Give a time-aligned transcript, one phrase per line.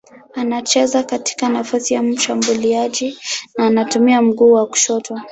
[0.35, 3.17] Anacheza katika nafasi ya mshambuliaji
[3.57, 5.21] na anatumia mguu wa kushoto.